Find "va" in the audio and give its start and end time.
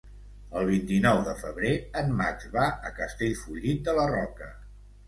2.59-2.65